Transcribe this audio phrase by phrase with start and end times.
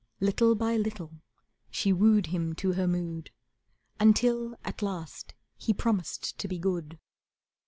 [0.19, 1.11] Little by little
[1.69, 3.29] she wooed him to her mood
[3.99, 6.97] Until at last he promised to be good.